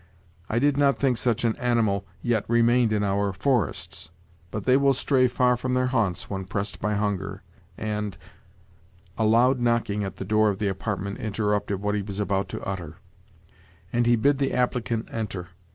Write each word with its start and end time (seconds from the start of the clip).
I 0.49 0.57
did 0.57 0.77
not 0.77 0.97
think 0.97 1.17
such 1.17 1.45
an 1.45 1.55
animal 1.57 2.07
yet 2.23 2.43
remained 2.47 2.91
in 2.91 3.03
our 3.03 3.31
forests; 3.31 4.09
but 4.49 4.63
they 4.65 4.75
will 4.75 4.95
stray 4.95 5.27
far 5.27 5.55
from 5.55 5.75
their 5.75 5.85
haunts 5.93 6.27
when 6.27 6.45
pressed 6.45 6.79
by 6.81 6.95
hunger, 6.95 7.43
and" 7.77 8.17
A 9.19 9.25
loud 9.25 9.59
knocking 9.59 10.03
at 10.03 10.15
the 10.15 10.25
door 10.25 10.49
of 10.49 10.57
the 10.57 10.69
apartment 10.69 11.19
interrupted 11.19 11.83
what 11.83 11.93
he 11.93 12.01
was 12.01 12.19
about 12.19 12.49
to 12.49 12.63
utter, 12.63 12.95
and 13.93 14.07
he 14.07 14.15
bid 14.15 14.39
the 14.39 14.53
applicant 14.53 15.07
enter. 15.11 15.49